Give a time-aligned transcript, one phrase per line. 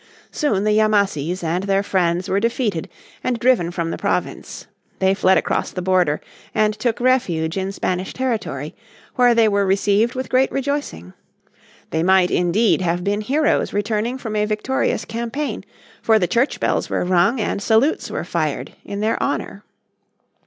[0.31, 2.89] Soon the Yamassees, and their friends were defeated
[3.23, 4.65] and driven from the province.
[4.97, 6.21] They fled across the border
[6.55, 8.73] and took refuge in Spanish territory,
[9.13, 11.13] where they were received with great rejoicing.
[11.91, 15.63] They might indeed have been heroes returning from a victorious campaign,
[16.01, 19.63] for the church bells were rung and salutes were fired in their honour.